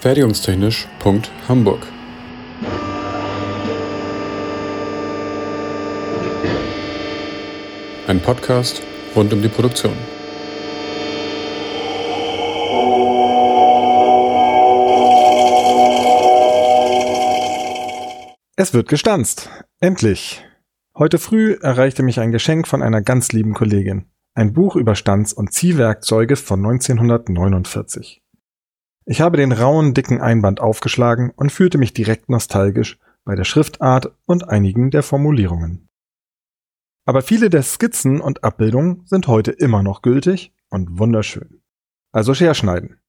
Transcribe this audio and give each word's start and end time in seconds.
Fertigungstechnisch.hamburg 0.00 1.86
Ein 8.06 8.20
Podcast 8.20 8.80
rund 9.14 9.30
um 9.34 9.42
die 9.42 9.48
Produktion. 9.48 9.92
Es 18.56 18.72
wird 18.72 18.88
gestanzt. 18.88 19.50
Endlich. 19.80 20.42
Heute 20.96 21.18
früh 21.18 21.58
erreichte 21.60 22.02
mich 22.02 22.20
ein 22.20 22.32
Geschenk 22.32 22.66
von 22.66 22.82
einer 22.82 23.02
ganz 23.02 23.32
lieben 23.32 23.52
Kollegin. 23.52 24.06
Ein 24.32 24.54
Buch 24.54 24.76
über 24.76 24.94
Stanz- 24.94 25.34
und 25.34 25.52
Ziehwerkzeuge 25.52 26.36
von 26.36 26.60
1949. 26.60 28.19
Ich 29.04 29.20
habe 29.20 29.36
den 29.36 29.52
rauen, 29.52 29.94
dicken 29.94 30.20
Einband 30.20 30.60
aufgeschlagen 30.60 31.30
und 31.30 31.50
fühlte 31.50 31.78
mich 31.78 31.92
direkt 31.92 32.28
nostalgisch 32.28 32.98
bei 33.24 33.34
der 33.34 33.44
Schriftart 33.44 34.14
und 34.26 34.48
einigen 34.48 34.90
der 34.90 35.02
Formulierungen. 35.02 35.88
Aber 37.06 37.22
viele 37.22 37.50
der 37.50 37.62
Skizzen 37.62 38.20
und 38.20 38.44
Abbildungen 38.44 39.02
sind 39.06 39.26
heute 39.26 39.50
immer 39.50 39.82
noch 39.82 40.02
gültig 40.02 40.52
und 40.68 40.98
wunderschön. 40.98 41.62
Also 42.12 42.34
Scherschneiden. 42.34 43.00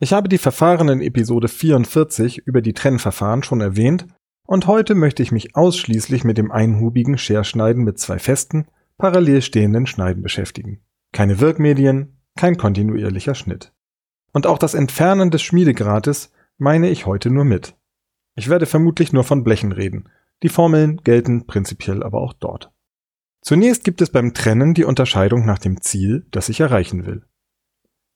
Ich 0.00 0.12
habe 0.12 0.28
die 0.28 0.38
Verfahren 0.38 0.88
in 0.88 1.00
Episode 1.00 1.48
44 1.48 2.38
über 2.38 2.62
die 2.62 2.72
Trennverfahren 2.72 3.42
schon 3.42 3.60
erwähnt 3.60 4.06
und 4.46 4.66
heute 4.66 4.94
möchte 4.94 5.22
ich 5.22 5.32
mich 5.32 5.56
ausschließlich 5.56 6.24
mit 6.24 6.38
dem 6.38 6.50
einhubigen 6.50 7.18
Scherschneiden 7.18 7.84
mit 7.84 7.98
zwei 7.98 8.18
festen, 8.18 8.66
parallel 8.96 9.42
stehenden 9.42 9.86
Schneiden 9.86 10.22
beschäftigen. 10.22 10.80
Keine 11.12 11.40
Wirkmedien, 11.40 12.20
kein 12.36 12.56
kontinuierlicher 12.56 13.34
Schnitt. 13.34 13.72
Und 14.32 14.46
auch 14.46 14.58
das 14.58 14.74
Entfernen 14.74 15.30
des 15.30 15.42
Schmiedegrates 15.42 16.32
meine 16.58 16.90
ich 16.90 17.06
heute 17.06 17.30
nur 17.30 17.44
mit. 17.44 17.76
Ich 18.34 18.48
werde 18.48 18.66
vermutlich 18.66 19.12
nur 19.12 19.24
von 19.24 19.42
Blechen 19.44 19.72
reden. 19.72 20.08
Die 20.42 20.48
Formeln 20.48 20.98
gelten 20.98 21.46
prinzipiell 21.46 22.02
aber 22.02 22.20
auch 22.20 22.32
dort. 22.32 22.70
Zunächst 23.40 23.84
gibt 23.84 24.00
es 24.00 24.10
beim 24.10 24.34
Trennen 24.34 24.74
die 24.74 24.84
Unterscheidung 24.84 25.46
nach 25.46 25.58
dem 25.58 25.80
Ziel, 25.80 26.26
das 26.30 26.48
ich 26.48 26.60
erreichen 26.60 27.06
will. 27.06 27.24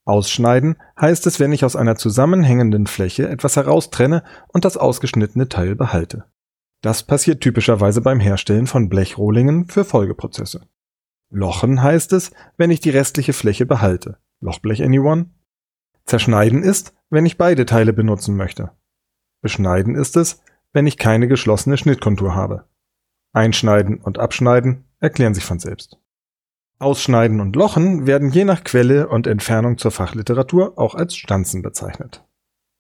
Ausschneiden 0.05 0.77
heißt 1.01 1.27
es, 1.27 1.39
wenn 1.39 1.53
ich 1.53 1.65
aus 1.65 1.77
einer 1.77 1.97
zusammenhängenden 1.97 2.87
Fläche 2.87 3.29
etwas 3.29 3.57
heraustrenne 3.57 4.25
und 4.49 4.65
das 4.65 4.77
ausgeschnittene 4.77 5.49
Teil 5.49 5.77
behalte. 5.77 6.25
Das 6.81 7.05
passiert 7.05 7.41
typischerweise 7.41 8.01
beim 8.01 8.19
Herstellen 8.19 8.67
von 8.67 8.89
Blechrohlingen 8.89 9.69
für 9.69 9.85
Folgeprozesse. 9.85 10.63
Lochen 11.31 11.83
heißt 11.83 12.13
es, 12.13 12.33
wenn 12.57 12.71
ich 12.71 12.81
die 12.81 12.91
restliche 12.91 13.33
Fläche 13.33 13.65
behalte. 13.65 14.19
Lochblech 14.41 14.83
anyone? 14.83 15.31
Zerschneiden 16.05 16.63
ist, 16.63 16.95
wenn 17.11 17.27
ich 17.27 17.39
beide 17.39 17.67
Teile 17.67 17.93
benutzen 17.93 18.37
möchte. 18.37 18.71
Beschneiden 19.41 19.95
ist 19.95 20.17
es, 20.17 20.43
wenn 20.73 20.87
ich 20.87 20.99
keine 20.99 21.29
geschlossene 21.29 21.77
Schnittkontur 21.77 22.35
habe. 22.35 22.65
Einschneiden 23.33 23.99
und 23.99 24.19
Abschneiden 24.19 24.85
erklären 25.01 25.35
sich 25.35 25.45
von 25.45 25.59
selbst. 25.59 25.99
Ausschneiden 26.79 27.41
und 27.41 27.55
Lochen 27.55 28.07
werden 28.07 28.31
je 28.31 28.45
nach 28.45 28.65
Quelle 28.65 29.09
und 29.09 29.27
Entfernung 29.27 29.79
zur 29.79 29.91
Fachliteratur 29.91 30.79
auch 30.79 30.95
als 30.95 31.15
Stanzen 31.15 31.63
bezeichnet. 31.63 32.25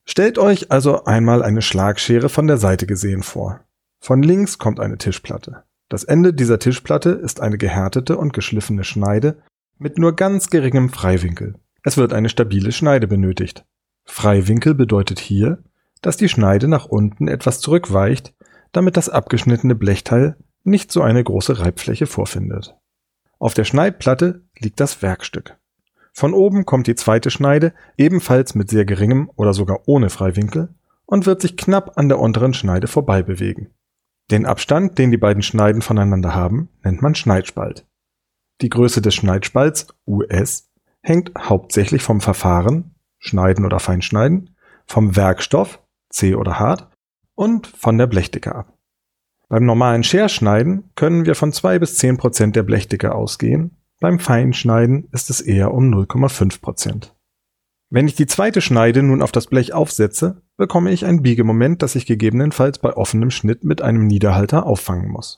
Stellt 0.05 0.39
euch 0.39 0.73
also 0.73 1.05
einmal 1.05 1.43
eine 1.43 1.62
Schlagschere 1.62 2.28
von 2.28 2.48
der 2.48 2.59
Seite 2.59 2.87
gesehen 2.87 3.23
vor. 3.23 3.61
Von 4.00 4.23
links 4.23 4.59
kommt 4.59 4.81
eine 4.81 4.98
Tischplatte. 4.98 5.62
Das 5.89 6.05
Ende 6.05 6.34
dieser 6.34 6.59
Tischplatte 6.59 7.11
ist 7.11 7.41
eine 7.41 7.59
gehärtete 7.59 8.17
und 8.17 8.33
geschliffene 8.33 8.83
Schneide 8.83 9.43
mit 9.78 9.98
nur 9.98 10.17
ganz 10.17 10.50
geringem 10.50 10.89
Freiwinkel. 10.89 11.55
Es 11.83 11.97
wird 11.97 12.12
eine 12.12 12.28
stabile 12.28 12.72
Schneide 12.72 13.06
benötigt. 13.06 13.64
Freiwinkel 14.05 14.75
bedeutet 14.75 15.19
hier, 15.19 15.62
dass 16.00 16.16
die 16.16 16.28
Schneide 16.28 16.69
nach 16.69 16.86
unten 16.86 17.28
etwas 17.28 17.61
zurückweicht, 17.61 18.34
damit 18.72 18.97
das 18.97 19.09
abgeschnittene 19.09 19.75
Blechteil 19.75 20.37
nicht 20.65 20.92
so 20.92 21.03
eine 21.03 21.22
große 21.22 21.59
Reibfläche 21.59 22.06
vorfindet. 22.06 22.76
Auf 23.38 23.54
der 23.54 23.65
Schneidplatte 23.65 24.44
liegt 24.59 24.81
das 24.81 25.03
Werkstück. 25.03 25.59
Von 26.12 26.34
oben 26.34 26.66
kommt 26.66 26.87
die 26.87 26.94
zweite 26.94 27.31
Schneide, 27.31 27.72
ebenfalls 27.97 28.54
mit 28.54 28.71
sehr 28.71 28.84
geringem 28.84 29.31
oder 29.34 29.54
sogar 29.54 29.81
ohne 29.87 30.10
Freiwinkel, 30.10 30.69
und 31.06 31.26
wird 31.26 31.42
sich 31.42 31.56
knapp 31.56 31.98
an 31.98 32.09
der 32.09 32.19
unteren 32.19 32.54
Schneide 32.54 32.87
vorbei 32.87 33.22
bewegen. 33.22 33.71
Den 34.31 34.47
Abstand, 34.47 34.98
den 34.98 35.10
die 35.10 35.19
beiden 35.19 35.42
Schneiden 35.42 35.82
voneinander 35.82 36.34
haben, 36.34 36.69
nennt 36.82 37.03
man 37.03 37.15
Schneidspalt. 37.15 37.87
Die 38.60 38.69
Größe 38.69 39.03
des 39.03 39.15
Schneidspalts, 39.15 39.88
US, 40.06 40.71
hängt 41.03 41.33
hauptsächlich 41.39 42.03
vom 42.03 42.21
Verfahren, 42.21 42.95
Schneiden 43.19 43.65
oder 43.65 43.81
Feinschneiden, 43.81 44.57
vom 44.87 45.17
Werkstoff, 45.17 45.83
C 46.09 46.35
oder 46.35 46.59
hart, 46.59 46.89
und 47.35 47.67
von 47.67 47.99
der 47.99 48.07
Blechdicke 48.07 48.55
ab. 48.55 48.79
Beim 49.49 49.67
normalen 49.67 50.05
Scherschneiden 50.05 50.91
können 50.95 51.27
wir 51.27 51.35
von 51.35 51.53
2 51.53 51.79
bis 51.79 51.99
10 51.99 52.17
Prozent 52.17 52.57
der 52.57 52.63
Blechdicke 52.63 53.15
ausgehen, 53.15 53.77
beim 54.03 54.19
Feinschneiden 54.19 55.09
ist 55.13 55.31
es 55.31 55.41
eher 55.41 55.73
um 55.73 55.85
0,5 55.95 56.61
Prozent. 56.61 57.15
Wenn 57.89 58.09
ich 58.09 58.17
die 58.17 58.27
zweite 58.27 58.61
Schneide 58.61 59.03
nun 59.03 59.23
auf 59.23 59.31
das 59.31 59.47
Blech 59.47 59.75
aufsetze, 59.75 60.43
bekomme 60.57 60.91
ich 60.91 61.05
ein 61.05 61.23
Biegemoment, 61.23 61.83
das 61.83 61.95
ich 61.95 62.07
gegebenenfalls 62.07 62.79
bei 62.79 62.97
offenem 62.97 63.31
Schnitt 63.31 63.63
mit 63.63 63.81
einem 63.81 64.07
Niederhalter 64.07 64.67
auffangen 64.67 65.09
muss. 65.09 65.37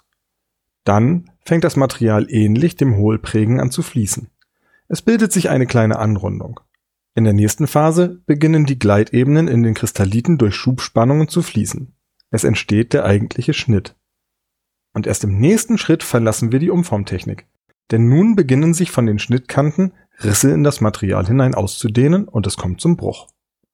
Dann 0.85 1.31
fängt 1.45 1.65
das 1.65 1.77
Material 1.77 2.27
ähnlich 2.31 2.77
dem 2.77 2.97
Hohlprägen 2.97 3.61
an 3.61 3.71
zu 3.71 3.83
fließen. 3.83 4.31
Es 4.89 5.03
bildet 5.03 5.33
sich 5.33 5.51
eine 5.51 5.67
kleine 5.67 5.99
Anrundung. 5.99 6.61
In 7.15 7.25
der 7.25 7.33
nächsten 7.33 7.67
Phase 7.67 8.21
beginnen 8.27 8.67
die 8.67 8.79
Gleitebenen 8.79 9.49
in 9.49 9.63
den 9.63 9.75
Kristalliten 9.75 10.37
durch 10.37 10.55
Schubspannungen 10.55 11.29
zu 11.29 11.43
fließen. 11.43 11.95
Es 12.31 12.45
entsteht 12.45 12.93
der 12.93 13.05
eigentliche 13.05 13.55
Schnitt. 13.55 13.95
Und 14.93 15.07
erst 15.07 15.25
im 15.25 15.39
nächsten 15.39 15.79
Schritt 15.79 16.03
verlassen 16.03 16.53
wir 16.53 16.59
die 16.59 16.71
Umformtechnik. 16.71 17.47
Denn 17.91 18.09
nun 18.09 18.35
beginnen 18.35 18.75
sich 18.75 18.91
von 18.91 19.07
den 19.07 19.19
Schnittkanten 19.19 19.93
Risse 20.23 20.51
in 20.53 20.65
das 20.65 20.81
Material 20.81 21.27
hinein 21.27 21.55
auszudehnen 21.55 22.29
und 22.29 22.47
es 22.47 22.57
kommt 22.57 22.81
zum 22.81 22.97
Bruch. 22.97 23.29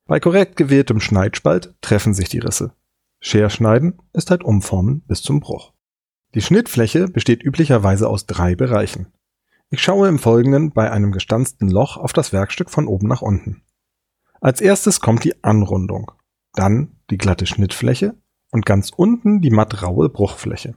Bei 0.07 0.21
korrekt 0.21 0.57
gewähltem 0.57 1.01
Schneidspalt 1.01 1.75
treffen 1.81 2.15
sich 2.15 2.29
die 2.29 2.39
Risse. 2.39 2.73
Scherschneiden 3.21 3.99
ist 4.13 4.31
halt 4.31 4.43
Umformen 4.43 5.03
bis 5.07 5.23
zum 5.23 5.41
Bruch. 5.41 5.73
Die 6.35 6.41
Schnittfläche 6.41 7.09
besteht 7.09 7.43
üblicherweise 7.43 8.09
aus 8.09 8.27
drei 8.27 8.55
Bereichen. 8.55 9.07
Ich 9.73 9.83
schaue 9.83 10.09
im 10.09 10.19
Folgenden 10.19 10.73
bei 10.73 10.91
einem 10.91 11.13
gestanzten 11.13 11.69
Loch 11.69 11.97
auf 11.97 12.13
das 12.13 12.33
Werkstück 12.33 12.71
von 12.71 12.89
oben 12.89 13.07
nach 13.07 13.23
unten. 13.23 13.63
Als 14.41 14.61
erstes 14.61 15.01
kommt 15.01 15.23
die 15.23 15.45
Anrundung, 15.45 16.11
dann 16.55 16.97
die 17.11 17.19
glatte 17.19 17.47
Schnittfläche 17.47 18.17
und 18.51 18.67
ganz 18.67 18.91
unten 18.91 19.41
die 19.41 19.51
mattraue 19.51 20.09
Bruchfläche. 20.09 20.75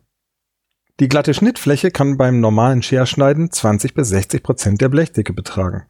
Die 0.99 1.09
glatte 1.09 1.33
Schnittfläche 1.33 1.89
kann 1.89 2.17
beim 2.17 2.39
normalen 2.39 2.83
Scherschneiden 2.83 3.51
20 3.51 3.95
bis 3.95 4.09
60 4.09 4.43
Prozent 4.43 4.81
der 4.81 4.89
Blechdicke 4.89 5.33
betragen. 5.33 5.87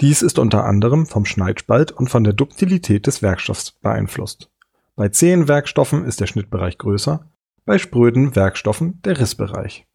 Dies 0.00 0.22
ist 0.22 0.38
unter 0.38 0.64
anderem 0.64 1.06
vom 1.06 1.24
Schneidspalt 1.24 1.90
und 1.90 2.10
von 2.10 2.22
der 2.22 2.32
Duktilität 2.32 3.08
des 3.08 3.22
Werkstoffs 3.22 3.72
beeinflusst. 3.72 4.52
Bei 4.94 5.08
zähen 5.08 5.48
Werkstoffen 5.48 6.04
ist 6.04 6.20
der 6.20 6.28
Schnittbereich 6.28 6.78
größer, 6.78 7.28
bei 7.64 7.78
spröden 7.78 8.36
Werkstoffen 8.36 9.02
der 9.02 9.18
Rissbereich. 9.18 9.88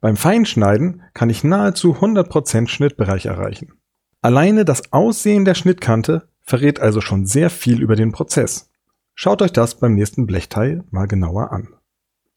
Beim 0.00 0.16
Feinschneiden 0.16 1.02
kann 1.12 1.28
ich 1.28 1.44
nahezu 1.44 1.94
100% 1.94 2.68
Schnittbereich 2.68 3.26
erreichen. 3.26 3.74
Alleine 4.22 4.64
das 4.64 4.92
Aussehen 4.92 5.44
der 5.44 5.54
Schnittkante 5.54 6.28
verrät 6.40 6.80
also 6.80 7.00
schon 7.00 7.26
sehr 7.26 7.50
viel 7.50 7.82
über 7.82 7.96
den 7.96 8.12
Prozess. 8.12 8.70
Schaut 9.14 9.42
euch 9.42 9.52
das 9.52 9.78
beim 9.78 9.94
nächsten 9.94 10.26
Blechteil 10.26 10.84
mal 10.90 11.06
genauer 11.06 11.52
an. 11.52 11.68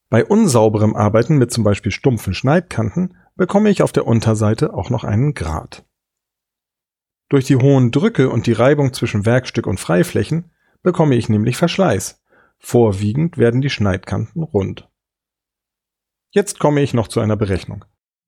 Bei 0.09 0.25
unsauberem 0.25 0.95
Arbeiten 0.95 1.37
mit 1.37 1.51
zum 1.51 1.63
Beispiel 1.63 1.91
stumpfen 1.91 2.33
Schneidkanten 2.33 3.15
bekomme 3.35 3.69
ich 3.69 3.81
auf 3.81 3.91
der 3.91 4.05
Unterseite 4.05 4.73
auch 4.73 4.89
noch 4.89 5.03
einen 5.03 5.33
Grat. 5.33 5.85
Durch 7.29 7.45
die 7.45 7.55
hohen 7.55 7.91
Drücke 7.91 8.29
und 8.29 8.45
die 8.45 8.53
Reibung 8.53 8.93
zwischen 8.93 9.25
Werkstück 9.25 9.65
und 9.65 9.79
Freiflächen 9.79 10.51
bekomme 10.83 11.15
ich 11.15 11.29
nämlich 11.29 11.57
Verschleiß. 11.57 12.21
Vorwiegend 12.59 13.37
werden 13.37 13.61
die 13.61 13.71
Schneidkanten 13.71 14.43
rund. 14.43 14.87
Jetzt 16.35 16.57
komme 16.57 16.81
ich 16.81 16.95
noch 16.95 17.07
zu 17.07 17.19
einer 17.19 17.35
Berechnung. 17.35 17.85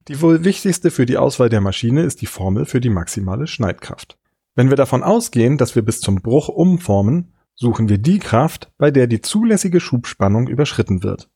Die 0.08 0.22
wohl 0.22 0.44
wichtigste 0.44 0.92
für 0.92 1.08
die 1.08 1.18
Auswahl 1.18 1.50
der 1.50 1.60
Maschine 1.60 2.04
ist 2.04 2.22
die 2.22 2.28
Formel 2.28 2.66
für 2.68 2.80
die 2.80 2.92
maximale 2.92 3.48
Schneidkraft. 3.48 4.20
Wenn 4.54 4.70
wir 4.70 4.78
davon 4.78 5.02
ausgehen, 5.02 5.58
dass 5.58 5.74
wir 5.74 5.82
bis 5.82 6.02
zum 6.02 6.22
Bruch 6.22 6.48
umformen, 6.48 7.34
suchen 7.56 7.90
wir 7.90 7.98
die 7.98 8.20
Kraft, 8.20 8.72
bei 8.78 8.92
der 8.92 9.08
die 9.08 9.22
zulässige 9.22 9.80
Schubspannung 9.80 10.48
überschritten 10.48 11.02
wird. 11.02 11.32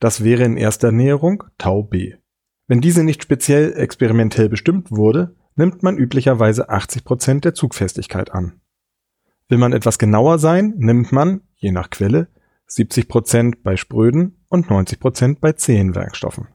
Das 0.00 0.24
wäre 0.24 0.44
in 0.44 0.56
erster 0.56 0.92
Näherung 0.92 1.44
Tau 1.58 1.82
B. 1.82 2.14
Wenn 2.68 2.80
diese 2.80 3.04
nicht 3.04 3.22
speziell 3.22 3.74
experimentell 3.74 4.48
bestimmt 4.48 4.90
wurde, 4.90 5.36
nimmt 5.56 5.82
man 5.82 5.98
üblicherweise 5.98 6.70
80 6.70 7.04
Prozent 7.04 7.44
der 7.44 7.52
Zugfestigkeit 7.52 8.32
an. 8.32 8.62
Will 9.48 9.58
man 9.58 9.74
etwas 9.74 9.98
genauer 9.98 10.38
sein, 10.38 10.72
nimmt 10.78 11.12
man, 11.12 11.42
je 11.56 11.70
nach 11.70 11.90
Quelle, 11.90 12.28
70 12.66 13.08
Prozent 13.08 13.62
bei 13.62 13.76
spröden 13.76 14.37
und 14.48 14.70
90 14.70 15.00
Prozent 15.00 15.40
bei 15.40 15.52
zähen 15.52 15.94
Werkstoffen. 15.94 16.48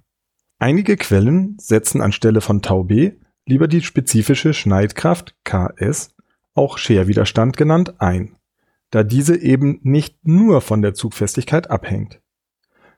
Einige 0.59 0.97
Quellen 0.97 1.57
setzen 1.59 2.01
anstelle 2.01 2.41
von 2.41 2.61
Tau 2.61 2.83
B 2.83 3.13
lieber 3.45 3.67
die 3.67 3.81
spezifische 3.81 4.53
Schneidkraft 4.53 5.35
KS, 5.43 6.15
auch 6.53 6.77
Scherwiderstand 6.77 7.57
genannt, 7.57 7.95
ein. 7.99 8.37
da 8.91 9.03
diese 9.03 9.35
eben 9.35 9.79
nicht 9.81 10.19
nur 10.25 10.61
von 10.61 10.83
der 10.83 10.93
Zugfestigkeit 10.93 11.71
abhängt. 11.71 12.21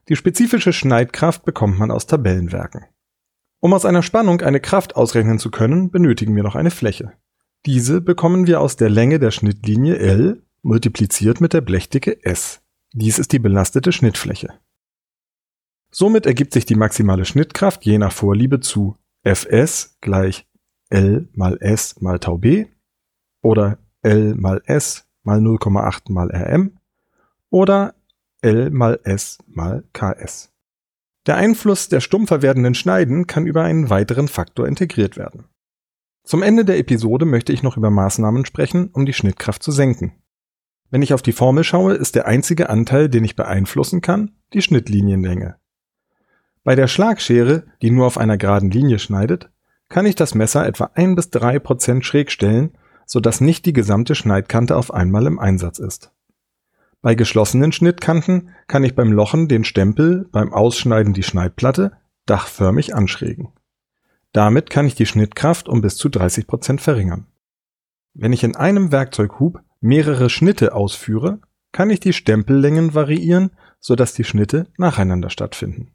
Die 0.10 0.18
spezifische 0.18 0.74
Schneidkraft 0.74 1.46
bekommt 1.46 1.80
man 1.80 1.90
aus 1.90 2.06
Tabellenwerken. 2.06 2.86
Um 3.62 3.74
aus 3.74 3.86
einer 3.86 4.04
Spannung 4.04 4.42
eine 4.42 4.60
Kraft 4.60 4.98
ausrechnen 4.98 5.40
zu 5.40 5.50
können, 5.50 5.90
benötigen 5.90 6.36
wir 6.36 6.44
noch 6.44 6.56
eine 6.56 6.70
Fläche. 6.70 7.14
Diese 7.66 8.02
bekommen 8.02 8.46
wir 8.46 8.60
aus 8.62 8.76
der 8.76 8.90
Länge 8.90 9.20
der 9.20 9.32
Schnittlinie 9.32 9.98
L 9.98 10.44
multipliziert 10.62 11.42
mit 11.42 11.54
der 11.54 11.62
Blechdicke 11.62 12.24
S. 12.24 12.62
Dies 12.94 13.18
ist 13.18 13.32
die 13.32 13.40
belastete 13.40 13.92
Schnittfläche. 13.92 14.50
Somit 15.98 16.26
ergibt 16.26 16.52
sich 16.52 16.66
die 16.66 16.76
maximale 16.76 17.24
Schnittkraft 17.24 17.86
je 17.86 17.98
nach 17.98 18.12
Vorliebe 18.12 18.60
zu 18.60 18.98
Fs 19.24 19.98
gleich 20.02 20.46
L 20.90 21.30
mal 21.32 21.58
S 21.62 22.02
mal 22.02 22.20
Tau 22.20 22.38
B 22.38 22.66
oder 23.42 23.78
L 24.02 24.36
mal 24.36 24.62
S 24.66 25.08
mal 25.24 25.40
0,8 25.40 26.12
mal 26.12 26.30
Rm 26.32 26.78
oder 27.50 27.96
L 28.42 28.72
mal 28.72 29.00
S 29.06 29.38
mal 29.48 29.86
Ks. 29.94 30.52
Der 31.28 31.38
Einfluss 31.38 31.88
der 31.88 32.02
stumpfer 32.02 32.42
werdenden 32.42 32.76
Schneiden 32.76 33.26
kann 33.26 33.48
über 33.48 33.64
einen 33.64 33.90
weiteren 33.90 34.28
Faktor 34.28 34.68
integriert 34.68 35.16
werden. 35.16 35.46
Zum 36.26 36.44
Ende 36.44 36.66
der 36.66 36.78
Episode 36.78 37.24
möchte 37.24 37.54
ich 37.54 37.64
noch 37.64 37.78
über 37.78 37.90
Maßnahmen 37.90 38.44
sprechen, 38.44 38.90
um 38.92 39.06
die 39.06 39.14
Schnittkraft 39.14 39.64
zu 39.64 39.72
senken. 39.72 40.12
Wenn 40.90 41.02
ich 41.02 41.14
auf 41.14 41.22
die 41.22 41.32
Formel 41.32 41.64
schaue, 41.64 41.94
ist 41.94 42.16
der 42.16 42.28
einzige 42.28 42.70
Anteil, 42.70 43.08
den 43.08 43.24
ich 43.24 43.38
beeinflussen 43.38 44.02
kann, 44.02 44.36
die 44.52 44.62
Schnittlinienlänge. 44.62 45.56
Bei 46.66 46.76
der 46.76 46.88
Schlagschere, 46.88 47.64
die 47.84 47.92
nur 47.92 48.08
auf 48.08 48.18
einer 48.18 48.38
geraden 48.38 48.72
Linie 48.72 48.98
schneidet, 48.98 49.52
kann 49.88 50.08
ich 50.08 50.16
das 50.16 50.34
Messer 50.34 50.66
etwa 50.66 50.90
ein 50.96 51.14
bis 51.14 51.30
drei 51.30 51.60
Prozent 51.60 52.04
schräg 52.04 52.32
stellen, 52.32 52.72
sodass 53.06 53.40
nicht 53.40 53.68
die 53.68 53.72
gesamte 53.72 54.16
Schneidkante 54.16 54.76
auf 54.76 54.92
einmal 54.92 55.28
im 55.28 55.38
Einsatz 55.38 55.78
ist. 55.78 56.12
Bei 57.04 57.14
geschlossenen 57.14 57.72
Schnittkanten 57.72 58.50
kann 58.66 58.84
ich 58.84 58.96
beim 58.96 59.12
Lochen 59.12 59.48
den 59.48 59.64
Stempel, 59.64 60.28
beim 60.32 60.52
Ausschneiden 60.54 61.14
die 61.14 61.22
Schneidplatte 61.22 61.92
dachförmig 62.26 62.96
anschrägen. 62.96 63.50
Damit 64.32 64.72
kann 64.72 64.88
ich 64.88 64.96
die 64.96 65.06
Schnittkraft 65.06 65.70
um 65.70 65.82
bis 65.82 65.98
zu 65.98 66.10
30 66.10 66.48
Prozent 66.48 66.82
verringern. 66.82 67.28
Wenn 68.16 68.34
ich 68.34 68.44
in 68.44 68.56
einem 68.56 68.92
Werkzeughub 68.92 69.62
mehrere 69.82 70.32
Schnitte 70.32 70.74
ausführe, 70.74 71.42
kann 71.72 71.92
ich 71.92 72.00
die 72.00 72.14
Stempellängen 72.14 72.96
variieren, 72.96 73.52
sodass 73.80 74.14
die 74.14 74.24
Schnitte 74.24 74.66
nacheinander 74.78 75.30
stattfinden. 75.30 75.95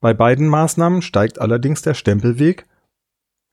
Bei 0.00 0.14
beiden 0.14 0.48
Maßnahmen 0.48 1.02
steigt 1.02 1.40
allerdings 1.40 1.82
der 1.82 1.94
Stempelweg. 1.94 2.66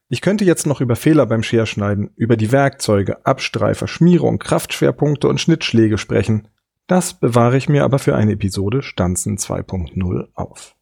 Ich 0.08 0.22
könnte 0.22 0.44
jetzt 0.44 0.66
noch 0.66 0.80
über 0.80 0.96
Fehler 0.96 1.26
beim 1.26 1.42
Scherschneiden, 1.42 2.10
über 2.16 2.38
die 2.38 2.50
Werkzeuge, 2.50 3.26
Abstreifer, 3.26 3.86
Schmierung, 3.86 4.38
Kraftschwerpunkte 4.38 5.28
und 5.28 5.40
Schnittschläge 5.40 5.98
sprechen. 5.98 6.48
Das 6.86 7.12
bewahre 7.12 7.58
ich 7.58 7.68
mir 7.68 7.84
aber 7.84 7.98
für 7.98 8.16
eine 8.16 8.32
Episode 8.32 8.82
Stanzen 8.82 9.36
2.0 9.36 10.28
auf. 10.32 10.74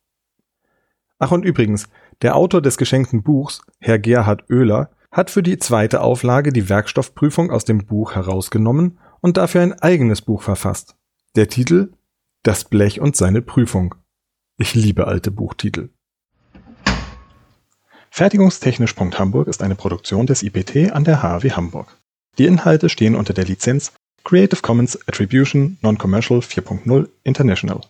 Ach 1.19 1.33
und 1.33 1.45
übrigens, 1.45 1.89
der 2.23 2.37
Autor 2.37 2.63
des 2.63 2.77
geschenkten 2.77 3.25
Buchs, 3.25 3.61
Herr 3.81 3.99
Gerhard 3.99 4.49
Oehler, 4.49 4.91
hat 5.11 5.31
für 5.31 5.43
die 5.43 5.59
zweite 5.59 6.03
Auflage 6.03 6.53
die 6.53 6.69
Werkstoffprüfung 6.69 7.51
aus 7.51 7.65
dem 7.65 7.87
Buch 7.87 8.15
herausgenommen 8.15 8.99
und 9.21 9.37
dafür 9.37 9.63
ein 9.63 9.73
eigenes 9.81 10.23
Buch 10.23 10.43
verfasst. 10.43 10.97
Der 11.35 11.49
Titel 11.49 11.93
Das 12.45 12.65
Blech 12.65 13.01
und 13.01 13.17
seine 13.17 13.43
Prüfung. 13.43 13.97
Ich 14.59 14.75
liebe 14.75 15.07
alte 15.07 15.31
Buchtitel. 15.31 15.91
Fertigungstechnisch.hamburg 18.11 19.49
ist 19.49 19.63
eine 19.63 19.75
Produktion 19.75 20.27
des 20.27 20.43
IPT 20.43 20.93
an 20.93 21.05
der 21.05 21.23
HW 21.23 21.51
Hamburg. 21.51 21.99
Die 22.39 22.47
Inhalte 22.47 22.89
stehen 22.89 23.17
unter 23.17 23.35
der 23.35 23.45
Lizenz 23.45 23.93
Creative 24.25 24.63
Commons 24.63 24.99
Attribution 25.07 25.77
Non-Commercial 25.83 26.41
4.0 26.41 27.07
International. 27.23 27.83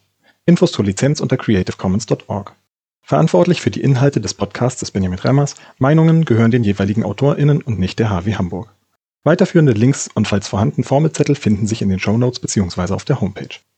Infos 0.45 0.73
zur 0.73 0.85
Lizenz 0.85 1.21
unter 1.21 1.37
creativecommons.org. 1.37 2.53
Verantwortlich 3.01 3.61
für 3.61 3.71
die 3.71 3.83
Inhalte 3.83 4.21
des 4.21 4.35
Podcasts 4.35 4.83
ist 4.83 4.91
Benjamin 4.91 5.21
Remmers. 5.21 5.55
Meinungen 5.79 6.25
gehören 6.25 6.51
den 6.51 6.65
jeweiligen 6.65 7.05
AutorInnen 7.05 7.63
und 7.63 7.79
nicht 7.79 8.01
der 8.01 8.11
HW 8.11 8.35
Hamburg. 8.35 8.75
Weiterführende 9.23 9.73
Links 9.73 10.11
und 10.13 10.27
falls 10.27 10.49
vorhanden 10.49 10.83
Formelzettel 10.83 11.37
finden 11.37 11.69
sich 11.69 11.81
in 11.81 11.91
den 11.91 12.01
Shownotes 12.01 12.41
bzw. 12.41 12.93
auf 12.93 13.05
der 13.05 13.21
Homepage. 13.21 13.61